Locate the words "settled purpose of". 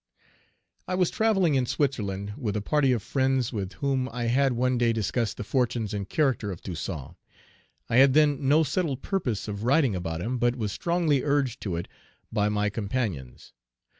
8.63-9.63